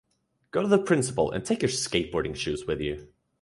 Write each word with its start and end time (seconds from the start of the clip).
Go 0.49 0.63
to 0.63 0.67
the 0.67 0.79
principal 0.81 1.29
and 1.29 1.45
take 1.45 1.61
your 1.61 1.69
skateboarding 1.69 2.35
shoes 2.35 2.65
with 2.65 2.81
you. 2.81 3.09